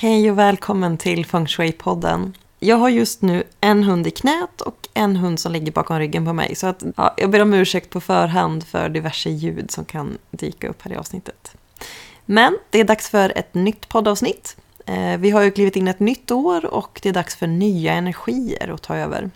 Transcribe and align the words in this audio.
Hej 0.00 0.30
och 0.30 0.38
välkommen 0.38 0.98
till 0.98 1.26
Feng 1.26 1.46
Shui-podden. 1.46 2.32
Jag 2.58 2.76
har 2.76 2.88
just 2.88 3.22
nu 3.22 3.42
en 3.60 3.82
hund 3.82 4.06
i 4.06 4.10
knät 4.10 4.60
och 4.60 4.88
en 4.94 5.16
hund 5.16 5.40
som 5.40 5.52
ligger 5.52 5.72
bakom 5.72 5.98
ryggen 5.98 6.24
på 6.24 6.32
mig. 6.32 6.54
Så 6.54 6.66
att, 6.66 6.82
ja, 6.96 7.14
jag 7.16 7.30
ber 7.30 7.42
om 7.42 7.54
ursäkt 7.54 7.90
på 7.90 8.00
förhand 8.00 8.64
för 8.64 8.88
diverse 8.88 9.30
ljud 9.30 9.70
som 9.70 9.84
kan 9.84 10.18
dyka 10.30 10.68
upp 10.68 10.82
här 10.82 10.92
i 10.92 10.96
avsnittet. 10.96 11.56
Men 12.26 12.58
det 12.70 12.80
är 12.80 12.84
dags 12.84 13.10
för 13.10 13.38
ett 13.38 13.54
nytt 13.54 13.88
poddavsnitt. 13.88 14.56
Eh, 14.86 15.16
vi 15.18 15.30
har 15.30 15.42
ju 15.42 15.50
klivit 15.50 15.76
in 15.76 15.88
ett 15.88 16.00
nytt 16.00 16.30
år 16.30 16.66
och 16.66 17.00
det 17.02 17.08
är 17.08 17.12
dags 17.12 17.36
för 17.36 17.46
nya 17.46 17.92
energier 17.92 18.68
att 18.68 18.82
ta 18.82 18.96
över. 18.96 19.30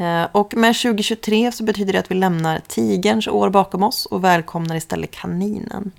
Eh, 0.00 0.24
och 0.32 0.54
med 0.56 0.76
2023 0.76 1.52
så 1.52 1.64
betyder 1.64 1.92
det 1.92 1.98
att 1.98 2.10
vi 2.10 2.14
lämnar 2.14 2.60
tigerns 2.68 3.28
år 3.28 3.50
bakom 3.50 3.82
oss 3.82 4.06
och 4.06 4.24
välkomnar 4.24 4.76
istället 4.76 5.10
kaninen. 5.10 5.92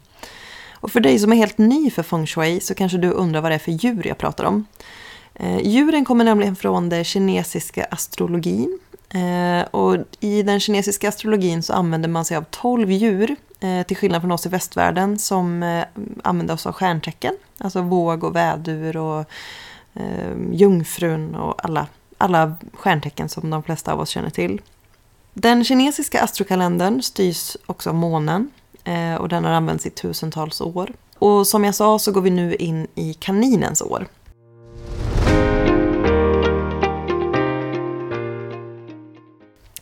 Och 0.83 0.91
för 0.91 0.99
dig 0.99 1.19
som 1.19 1.31
är 1.31 1.35
helt 1.35 1.57
ny 1.57 1.91
för 1.91 2.03
feng 2.03 2.25
shui 2.27 2.59
så 2.59 2.75
kanske 2.75 2.97
du 2.97 3.11
undrar 3.11 3.41
vad 3.41 3.51
det 3.51 3.55
är 3.55 3.59
för 3.59 3.71
djur 3.71 4.07
jag 4.07 4.17
pratar 4.17 4.43
om. 4.43 4.65
Eh, 5.35 5.57
djuren 5.67 6.05
kommer 6.05 6.25
nämligen 6.25 6.55
från 6.55 6.89
den 6.89 7.03
kinesiska 7.03 7.83
astrologin. 7.91 8.79
Eh, 9.09 9.67
och 9.71 9.97
I 10.19 10.43
den 10.43 10.59
kinesiska 10.59 11.09
astrologin 11.09 11.63
så 11.63 11.73
använder 11.73 12.09
man 12.09 12.25
sig 12.25 12.37
av 12.37 12.45
12 12.49 12.91
djur 12.91 13.35
eh, 13.59 13.83
till 13.83 13.97
skillnad 13.97 14.21
från 14.21 14.31
oss 14.31 14.45
i 14.45 14.49
västvärlden 14.49 15.19
som 15.19 15.63
eh, 15.63 15.85
använder 16.23 16.53
oss 16.53 16.65
av 16.65 16.73
stjärntecken. 16.73 17.37
Alltså 17.57 17.81
våg 17.81 18.23
och 18.23 18.35
vädur 18.35 18.97
och 18.97 19.25
eh, 19.93 20.33
jungfrun 20.51 21.35
och 21.35 21.65
alla, 21.65 21.87
alla 22.17 22.55
stjärntecken 22.73 23.29
som 23.29 23.49
de 23.49 23.63
flesta 23.63 23.93
av 23.93 23.99
oss 23.99 24.09
känner 24.09 24.29
till. 24.29 24.61
Den 25.33 25.63
kinesiska 25.63 26.21
astrokalendern 26.23 27.01
styrs 27.01 27.57
också 27.65 27.89
av 27.89 27.95
månen 27.95 28.51
Eh, 28.83 29.15
och 29.15 29.29
den 29.29 29.45
har 29.45 29.51
använts 29.51 29.85
i 29.85 29.89
tusentals 29.89 30.61
år. 30.61 30.91
Och 31.19 31.47
som 31.47 31.63
jag 31.63 31.75
sa 31.75 31.99
så 31.99 32.11
går 32.11 32.21
vi 32.21 32.29
nu 32.29 32.55
in 32.55 32.87
i 32.95 33.13
kaninens 33.13 33.81
år. 33.81 34.07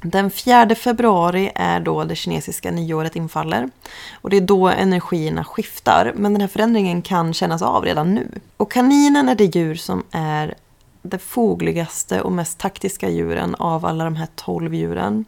Den 0.04 0.32
4 0.32 0.76
februari 0.76 1.52
är 1.56 1.80
då 1.80 2.04
det 2.04 2.16
kinesiska 2.16 2.72
nyåret 2.72 3.16
infaller. 3.16 3.70
Och 4.14 4.30
det 4.30 4.38
är 4.38 4.42
då 4.42 4.68
energierna 4.68 5.44
skiftar, 5.44 6.14
men 6.16 6.34
den 6.34 6.42
här 6.42 6.48
förändringen 6.48 7.02
kan 7.02 7.34
kännas 7.34 7.62
av 7.62 7.84
redan 7.86 8.14
nu. 8.16 8.28
Och 8.58 8.72
kaninen 8.72 9.30
är 9.30 9.36
det 9.36 9.56
djur 9.56 9.76
som 9.76 10.04
är 10.12 10.56
det 11.02 11.18
fogligaste 11.18 12.22
och 12.22 12.32
mest 12.32 12.58
taktiska 12.58 13.10
djuren 13.10 13.56
av 13.56 13.86
alla 13.86 14.04
de 14.04 14.16
här 14.16 14.28
12 14.36 14.74
djuren. 14.74 15.26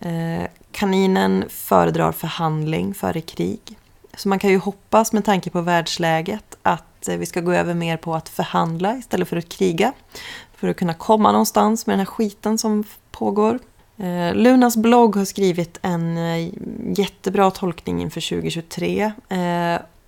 Eh, 0.00 0.46
kaninen 0.72 1.44
föredrar 1.48 2.12
förhandling 2.12 2.94
före 2.94 3.20
krig. 3.20 3.60
Så 4.16 4.28
man 4.28 4.38
kan 4.38 4.50
ju 4.50 4.58
hoppas 4.58 5.12
med 5.12 5.24
tanke 5.24 5.50
på 5.50 5.60
världsläget 5.60 6.56
att 6.62 7.08
eh, 7.08 7.16
vi 7.16 7.26
ska 7.26 7.40
gå 7.40 7.52
över 7.52 7.74
mer 7.74 7.96
på 7.96 8.14
att 8.14 8.28
förhandla 8.28 8.96
istället 8.96 9.28
för 9.28 9.36
att 9.36 9.48
kriga. 9.48 9.92
För 10.54 10.68
att 10.68 10.76
kunna 10.76 10.94
komma 10.94 11.32
någonstans 11.32 11.86
med 11.86 11.92
den 11.92 12.00
här 12.00 12.06
skiten 12.06 12.58
som 12.58 12.84
pågår. 13.10 13.58
Eh, 13.96 14.34
Lunas 14.34 14.76
blogg 14.76 15.16
har 15.16 15.24
skrivit 15.24 15.78
en 15.82 16.16
jättebra 16.96 17.50
tolkning 17.50 18.02
inför 18.02 18.20
2023. 18.20 19.12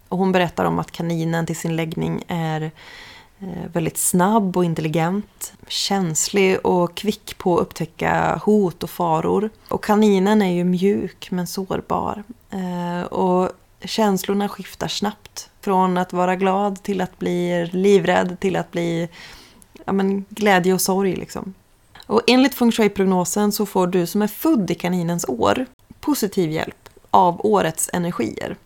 Och 0.09 0.19
hon 0.19 0.33
berättar 0.33 0.65
om 0.65 0.79
att 0.79 0.91
kaninen 0.91 1.47
till 1.47 1.57
sin 1.57 1.77
läggning 1.77 2.25
är 2.29 2.71
Eh, 3.41 3.71
väldigt 3.73 3.99
snabb 3.99 4.57
och 4.57 4.65
intelligent, 4.65 5.53
känslig 5.69 6.67
och 6.67 6.95
kvick 6.95 7.39
på 7.39 7.57
att 7.57 7.63
upptäcka 7.63 8.41
hot 8.45 8.83
och 8.83 8.91
faror. 8.91 9.51
Och 9.69 9.85
kaninen 9.85 10.43
är 10.43 10.53
ju 10.53 10.65
mjuk 10.65 11.31
men 11.31 11.47
sårbar. 11.47 12.23
Eh, 12.51 13.03
och 13.03 13.51
känslorna 13.85 14.49
skiftar 14.49 14.89
snabbt. 14.89 15.51
Från 15.61 15.99
att 15.99 16.13
vara 16.13 16.37
glad 16.37 16.83
till 16.83 17.01
att 17.01 17.19
bli 17.19 17.67
livrädd 17.73 18.41
till 18.41 18.57
att 18.57 18.71
bli 18.71 19.09
ja, 19.85 19.93
men, 19.93 20.25
glädje 20.29 20.75
och 20.75 20.81
sorg. 20.81 21.17
Liksom. 21.17 21.55
Och 22.07 22.23
enligt 22.27 22.55
feng 22.55 22.73
shui-prognosen 22.73 23.53
så 23.53 23.67
får 23.67 23.87
du 23.87 24.07
som 24.07 24.23
är 24.23 24.27
född 24.27 24.71
i 24.71 24.75
kaninens 24.75 25.25
år 25.29 25.67
positiv 26.01 26.51
hjälp 26.51 26.89
av 27.11 27.47
årets 27.47 27.91
energier. 27.93 28.57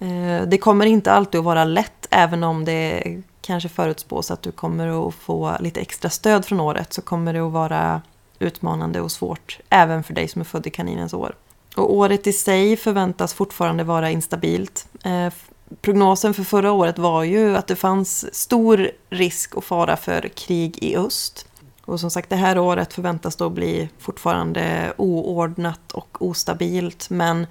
Eh, 0.00 0.42
det 0.46 0.58
kommer 0.58 0.86
inte 0.86 1.12
alltid 1.12 1.38
att 1.38 1.44
vara 1.44 1.64
lätt, 1.64 2.06
även 2.10 2.44
om 2.44 2.64
det 2.64 3.02
kanske 3.40 3.68
förutspås 3.68 4.30
att 4.30 4.42
du 4.42 4.52
kommer 4.52 5.08
att 5.08 5.14
få 5.14 5.56
lite 5.60 5.80
extra 5.80 6.10
stöd 6.10 6.44
från 6.44 6.60
året 6.60 6.92
så 6.92 7.02
kommer 7.02 7.32
det 7.32 7.40
att 7.40 7.52
vara 7.52 8.02
utmanande 8.38 9.00
och 9.00 9.12
svårt 9.12 9.58
även 9.68 10.02
för 10.02 10.14
dig 10.14 10.28
som 10.28 10.40
är 10.40 10.44
född 10.44 10.66
i 10.66 10.70
kaninens 10.70 11.14
år. 11.14 11.34
Och 11.76 11.94
året 11.94 12.26
i 12.26 12.32
sig 12.32 12.76
förväntas 12.76 13.34
fortfarande 13.34 13.84
vara 13.84 14.10
instabilt. 14.10 14.86
Eh, 15.04 15.32
prognosen 15.80 16.34
för 16.34 16.42
förra 16.42 16.72
året 16.72 16.98
var 16.98 17.22
ju 17.22 17.56
att 17.56 17.66
det 17.66 17.76
fanns 17.76 18.34
stor 18.34 18.90
risk 19.10 19.54
och 19.54 19.64
fara 19.64 19.96
för 19.96 20.28
krig 20.28 20.78
i 20.82 20.96
öst. 20.96 21.46
Och 21.84 22.00
som 22.00 22.10
sagt, 22.10 22.30
det 22.30 22.36
här 22.36 22.58
året 22.58 22.92
förväntas 22.92 23.36
då 23.36 23.50
bli 23.50 23.88
fortfarande 23.98 24.92
oordnat 24.96 25.92
och 25.92 26.22
ostabilt, 26.22 27.10
men 27.10 27.46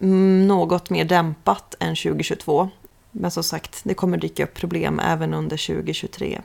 Mm, 0.00 0.48
något 0.48 0.90
mer 0.90 1.04
dämpat 1.04 1.74
än 1.80 1.96
2022. 1.96 2.68
Men 3.10 3.30
som 3.30 3.42
sagt, 3.42 3.80
det 3.84 3.94
kommer 3.94 4.18
dyka 4.18 4.44
upp 4.44 4.54
problem 4.54 5.00
även 5.00 5.34
under 5.34 5.56
2023. 5.56 6.40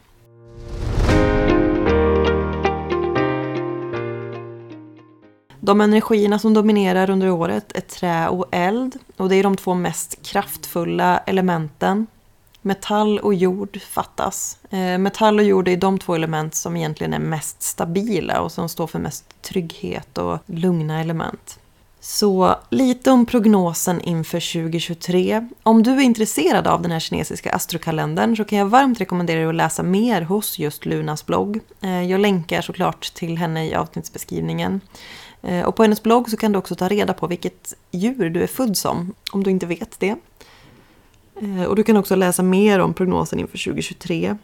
De 5.59 5.81
energierna 5.81 6.39
som 6.39 6.53
dominerar 6.53 7.09
under 7.09 7.29
året 7.29 7.71
är 7.75 7.81
trä 7.81 8.29
och 8.29 8.45
eld 8.51 8.97
och 9.17 9.29
det 9.29 9.35
är 9.35 9.43
de 9.43 9.57
två 9.57 9.73
mest 9.73 10.25
kraftfulla 10.25 11.17
elementen 11.17 12.07
Metall 12.65 13.19
och 13.19 13.33
jord 13.33 13.81
fattas. 13.81 14.57
Eh, 14.69 14.97
metall 14.97 15.39
och 15.39 15.45
jord 15.45 15.67
är 15.67 15.77
de 15.77 15.99
två 15.99 16.15
element 16.15 16.55
som 16.55 16.77
egentligen 16.77 17.13
är 17.13 17.19
mest 17.19 17.61
stabila 17.61 18.41
och 18.41 18.51
som 18.51 18.69
står 18.69 18.87
för 18.87 18.99
mest 18.99 19.41
trygghet 19.41 20.17
och 20.17 20.39
lugna 20.45 21.01
element. 21.01 21.59
Så 22.07 22.55
lite 22.69 23.11
om 23.11 23.25
prognosen 23.25 24.01
inför 24.01 24.53
2023. 24.53 25.47
Om 25.63 25.83
du 25.83 25.91
är 25.91 26.01
intresserad 26.01 26.67
av 26.67 26.81
den 26.81 26.91
här 26.91 26.99
kinesiska 26.99 27.51
astrokalendern 27.51 28.35
så 28.35 28.45
kan 28.45 28.57
jag 28.57 28.65
varmt 28.65 29.01
rekommendera 29.01 29.39
dig 29.39 29.49
att 29.49 29.55
läsa 29.55 29.83
mer 29.83 30.21
hos 30.21 30.59
just 30.59 30.85
Lunas 30.85 31.25
blogg. 31.25 31.59
Eh, 31.81 32.03
jag 32.03 32.19
länkar 32.19 32.61
såklart 32.61 33.13
till 33.13 33.37
henne 33.37 33.67
i 33.67 33.75
avsnittsbeskrivningen. 33.75 34.81
Eh, 35.41 35.61
och 35.61 35.75
på 35.75 35.83
hennes 35.83 36.03
blogg 36.03 36.29
så 36.29 36.37
kan 36.37 36.51
du 36.51 36.57
också 36.57 36.75
ta 36.75 36.87
reda 36.87 37.13
på 37.13 37.27
vilket 37.27 37.73
djur 37.91 38.29
du 38.29 38.43
är 38.43 38.47
född 38.47 38.77
som, 38.77 39.13
om 39.31 39.43
du 39.43 39.51
inte 39.51 39.65
vet 39.65 39.99
det. 39.99 40.15
Eh, 41.41 41.63
och 41.63 41.75
du 41.75 41.83
kan 41.83 41.97
också 41.97 42.15
läsa 42.15 42.43
mer 42.43 42.79
om 42.79 42.93
prognosen 42.93 43.39
inför 43.39 43.65
2023. 43.65 44.35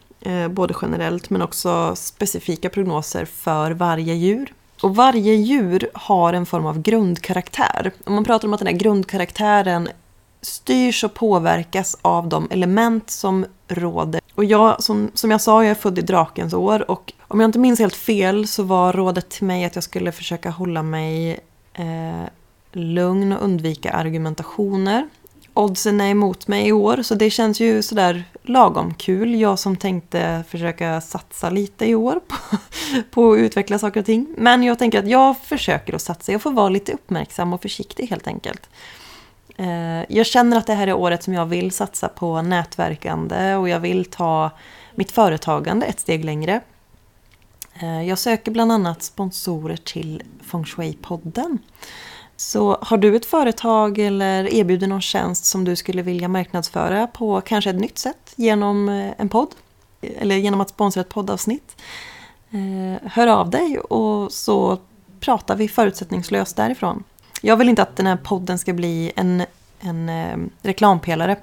Både 0.50 0.74
generellt 0.82 1.30
men 1.30 1.42
också 1.42 1.96
specifika 1.96 2.68
prognoser 2.68 3.24
för 3.24 3.70
varje 3.70 4.14
djur. 4.14 4.52
Och 4.82 4.96
varje 4.96 5.34
djur 5.34 5.90
har 5.94 6.32
en 6.32 6.46
form 6.46 6.66
av 6.66 6.82
grundkaraktär. 6.82 7.92
Och 8.04 8.12
man 8.12 8.24
pratar 8.24 8.48
om 8.48 8.54
att 8.54 8.60
den 8.60 8.66
här 8.66 8.74
grundkaraktären 8.74 9.88
styrs 10.40 11.04
och 11.04 11.14
påverkas 11.14 11.98
av 12.02 12.28
de 12.28 12.48
element 12.50 13.10
som 13.10 13.46
råder. 13.68 14.20
Och 14.34 14.44
jag, 14.44 14.82
som, 14.82 15.10
som 15.14 15.30
jag 15.30 15.40
sa, 15.40 15.64
jag 15.64 15.70
är 15.70 15.74
född 15.74 15.98
i 15.98 16.02
drakens 16.02 16.54
år 16.54 16.90
och 16.90 17.12
om 17.28 17.40
jag 17.40 17.48
inte 17.48 17.58
minns 17.58 17.78
helt 17.78 17.94
fel 17.94 18.46
så 18.46 18.62
var 18.62 18.92
rådet 18.92 19.28
till 19.28 19.46
mig 19.46 19.64
att 19.64 19.74
jag 19.74 19.84
skulle 19.84 20.12
försöka 20.12 20.50
hålla 20.50 20.82
mig 20.82 21.40
eh, 21.72 22.28
lugn 22.72 23.32
och 23.32 23.44
undvika 23.44 23.92
argumentationer 23.92 25.08
oddsen 25.54 26.00
är 26.00 26.10
emot 26.10 26.48
mig 26.48 26.68
i 26.68 26.72
år 26.72 27.02
så 27.02 27.14
det 27.14 27.30
känns 27.30 27.60
ju 27.60 27.82
sådär 27.82 28.24
lagom 28.42 28.94
kul. 28.94 29.40
Jag 29.40 29.58
som 29.58 29.76
tänkte 29.76 30.44
försöka 30.48 31.00
satsa 31.00 31.50
lite 31.50 31.86
i 31.86 31.94
år 31.94 32.20
på, 32.28 32.36
på 33.10 33.32
att 33.32 33.38
utveckla 33.38 33.78
saker 33.78 34.00
och 34.00 34.06
ting. 34.06 34.26
Men 34.36 34.62
jag 34.62 34.78
tänker 34.78 34.98
att 34.98 35.08
jag 35.08 35.38
försöker 35.38 35.94
att 35.94 36.02
satsa. 36.02 36.32
Jag 36.32 36.42
får 36.42 36.52
vara 36.52 36.68
lite 36.68 36.92
uppmärksam 36.92 37.52
och 37.52 37.62
försiktig 37.62 38.06
helt 38.06 38.26
enkelt. 38.26 38.68
Eh, 39.56 40.16
jag 40.16 40.26
känner 40.26 40.56
att 40.56 40.66
det 40.66 40.74
här 40.74 40.86
är 40.86 40.94
året 40.94 41.22
som 41.22 41.34
jag 41.34 41.46
vill 41.46 41.70
satsa 41.70 42.08
på 42.08 42.42
nätverkande 42.42 43.54
och 43.54 43.68
jag 43.68 43.80
vill 43.80 44.04
ta 44.04 44.50
mitt 44.94 45.10
företagande 45.10 45.86
ett 45.86 46.00
steg 46.00 46.24
längre. 46.24 46.60
Eh, 47.74 48.02
jag 48.02 48.18
söker 48.18 48.50
bland 48.50 48.72
annat 48.72 49.02
sponsorer 49.02 49.76
till 49.76 50.22
Feng 50.42 50.64
Shui-podden. 50.64 51.58
Så 52.42 52.78
har 52.80 52.96
du 52.96 53.16
ett 53.16 53.26
företag 53.26 53.98
eller 53.98 54.54
erbjuder 54.54 54.86
någon 54.86 55.00
tjänst 55.00 55.44
som 55.44 55.64
du 55.64 55.76
skulle 55.76 56.02
vilja 56.02 56.28
marknadsföra 56.28 57.06
på 57.06 57.40
kanske 57.40 57.70
ett 57.70 57.80
nytt 57.80 57.98
sätt 57.98 58.32
genom 58.36 58.88
eh, 58.88 59.12
en 59.18 59.28
podd? 59.28 59.48
eller 60.02 60.36
genom 60.36 60.60
att 60.60 60.68
sponsra 60.68 61.00
ett 61.00 61.08
poddavsnitt. 61.08 61.76
Eh, 62.50 63.10
hör 63.10 63.26
av 63.26 63.50
dig 63.50 63.78
och 63.78 64.32
så 64.32 64.78
pratar 65.20 65.56
vi 65.56 65.68
förutsättningslöst 65.68 66.56
därifrån. 66.56 67.04
Jag 67.40 67.56
vill 67.56 67.68
inte 67.68 67.82
att 67.82 67.96
den 67.96 68.06
här 68.06 68.16
podden 68.16 68.58
ska 68.58 68.72
bli 68.72 69.12
en, 69.16 69.44
en 69.80 70.08
eh, 70.08 70.36
reklampelare. 70.62 71.36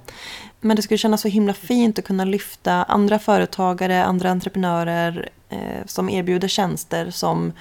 Men 0.60 0.76
det 0.76 0.82
skulle 0.82 0.98
kännas 0.98 1.22
så 1.22 1.28
himla 1.28 1.54
fint 1.54 2.00
att 2.00 2.06
kunna 2.06 2.26
lyfta 2.26 2.84
andra 2.84 3.20
företagare, 3.20 4.04
andra 4.04 4.32
entreprenörer 4.32 5.30
eh, 5.50 5.86
som 5.86 6.10
erbjuder 6.10 6.48
tjänster 6.48 7.12
som 7.12 7.54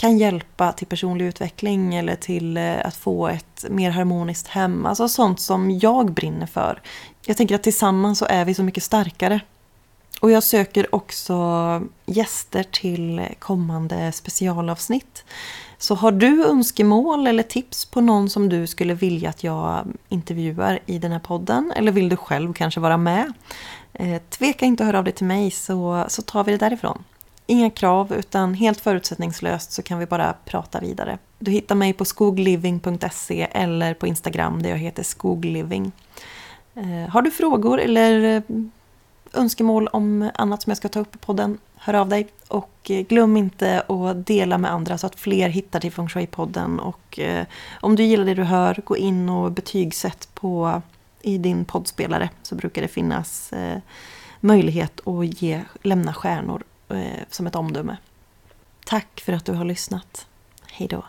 kan 0.00 0.18
hjälpa 0.18 0.72
till 0.72 0.86
personlig 0.86 1.26
utveckling 1.26 1.94
eller 1.94 2.16
till 2.16 2.56
eh, 2.56 2.74
att 2.84 2.96
få 2.96 3.28
ett 3.28 3.64
mer 3.70 3.90
harmoniskt 3.90 4.48
hem. 4.48 4.86
Alltså 4.86 5.08
sånt 5.08 5.40
som 5.40 5.78
jag 5.78 6.12
brinner 6.12 6.46
för. 6.46 6.82
Jag 7.26 7.36
tänker 7.36 7.54
att 7.54 7.62
tillsammans 7.62 8.18
så 8.18 8.24
är 8.24 8.44
vi 8.44 8.54
så 8.54 8.62
mycket 8.62 8.82
starkare. 8.82 9.40
Och 10.20 10.30
jag 10.30 10.42
söker 10.42 10.94
också 10.94 11.36
gäster 12.06 12.62
till 12.62 13.26
kommande 13.38 14.12
specialavsnitt. 14.12 15.24
Så 15.78 15.94
har 15.94 16.12
du 16.12 16.46
önskemål 16.46 17.26
eller 17.26 17.42
tips 17.42 17.84
på 17.84 18.00
någon 18.00 18.30
som 18.30 18.48
du 18.48 18.66
skulle 18.66 18.94
vilja 18.94 19.30
att 19.30 19.44
jag 19.44 19.86
intervjuar 20.08 20.78
i 20.86 20.98
den 20.98 21.12
här 21.12 21.18
podden 21.18 21.72
eller 21.76 21.92
vill 21.92 22.08
du 22.08 22.16
själv 22.16 22.52
kanske 22.52 22.80
vara 22.80 22.96
med? 22.96 23.32
Eh, 23.92 24.22
tveka 24.28 24.66
inte 24.66 24.82
att 24.82 24.86
höra 24.86 24.98
av 24.98 25.04
dig 25.04 25.12
till 25.12 25.26
mig 25.26 25.50
så, 25.50 26.04
så 26.08 26.22
tar 26.22 26.44
vi 26.44 26.52
det 26.52 26.58
därifrån. 26.58 27.04
Inga 27.50 27.70
krav 27.70 28.12
utan 28.12 28.54
helt 28.54 28.80
förutsättningslöst 28.80 29.72
så 29.72 29.82
kan 29.82 29.98
vi 29.98 30.06
bara 30.06 30.34
prata 30.44 30.80
vidare. 30.80 31.18
Du 31.38 31.50
hittar 31.50 31.74
mig 31.74 31.92
på 31.92 32.04
skogliving.se 32.04 33.46
eller 33.52 33.94
på 33.94 34.06
Instagram 34.06 34.62
där 34.62 34.70
jag 34.70 34.78
heter 34.78 35.02
skogliving. 35.02 35.92
Eh, 36.74 37.10
har 37.10 37.22
du 37.22 37.30
frågor 37.30 37.80
eller 37.80 38.36
eh, 38.36 38.42
önskemål 39.32 39.88
om 39.88 40.30
annat 40.34 40.62
som 40.62 40.70
jag 40.70 40.76
ska 40.76 40.88
ta 40.88 41.00
upp 41.00 41.14
i 41.14 41.18
podden, 41.18 41.58
hör 41.76 41.94
av 41.94 42.08
dig. 42.08 42.28
Och 42.48 42.90
eh, 42.90 43.06
glöm 43.06 43.36
inte 43.36 43.80
att 43.80 44.26
dela 44.26 44.58
med 44.58 44.72
andra 44.72 44.98
så 44.98 45.06
att 45.06 45.20
fler 45.20 45.48
hittar 45.48 45.80
till 45.80 45.92
Feng 45.92 46.08
Shui-podden. 46.08 46.78
Och 46.78 47.18
om 47.80 47.96
du 47.96 48.02
gillar 48.02 48.24
det 48.24 48.34
du 48.34 48.44
hör, 48.44 48.82
gå 48.84 48.96
in 48.96 49.28
och 49.28 49.52
betygsätt 49.52 50.28
på 50.34 50.82
i 51.22 51.38
din 51.38 51.64
poddspelare 51.64 52.30
så 52.42 52.54
brukar 52.54 52.82
det 52.82 52.88
finnas 52.88 53.52
möjlighet 54.40 55.08
att 55.08 55.42
ge, 55.42 55.60
lämna 55.82 56.14
stjärnor 56.14 56.62
Eh, 56.90 57.24
som 57.28 57.46
ett 57.46 57.54
omdöme. 57.54 57.96
Tack 58.84 59.20
för 59.20 59.32
att 59.32 59.44
du 59.44 59.52
har 59.52 59.64
lyssnat. 59.64 60.26
Hej 60.66 60.88
då. 60.88 61.04